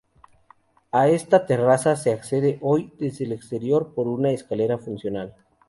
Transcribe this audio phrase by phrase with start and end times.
[0.91, 5.35] A esta terraza se accede hoy desde el exterior por una escalera funcional.